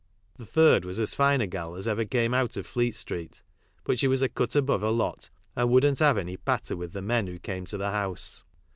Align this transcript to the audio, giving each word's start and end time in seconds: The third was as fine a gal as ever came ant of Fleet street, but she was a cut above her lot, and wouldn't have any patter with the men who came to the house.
The 0.35 0.47
third 0.47 0.83
was 0.83 0.99
as 0.99 1.13
fine 1.13 1.41
a 1.41 1.45
gal 1.45 1.75
as 1.75 1.87
ever 1.87 2.05
came 2.05 2.33
ant 2.33 2.57
of 2.57 2.65
Fleet 2.65 2.95
street, 2.95 3.43
but 3.83 3.99
she 3.99 4.07
was 4.07 4.23
a 4.23 4.29
cut 4.29 4.55
above 4.55 4.81
her 4.81 4.89
lot, 4.89 5.29
and 5.55 5.69
wouldn't 5.69 5.99
have 5.99 6.17
any 6.17 6.37
patter 6.37 6.75
with 6.75 6.93
the 6.93 7.03
men 7.03 7.27
who 7.27 7.37
came 7.37 7.65
to 7.65 7.77
the 7.77 7.91
house. 7.91 8.43